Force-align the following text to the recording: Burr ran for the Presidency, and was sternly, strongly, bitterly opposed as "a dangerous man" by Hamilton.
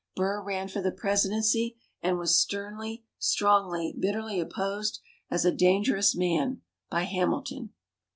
Burr 0.15 0.41
ran 0.41 0.67
for 0.67 0.81
the 0.81 0.91
Presidency, 0.91 1.77
and 2.01 2.17
was 2.17 2.35
sternly, 2.35 3.03
strongly, 3.19 3.93
bitterly 3.99 4.39
opposed 4.39 4.99
as 5.29 5.45
"a 5.45 5.51
dangerous 5.51 6.15
man" 6.15 6.63
by 6.89 7.03
Hamilton. 7.03 7.69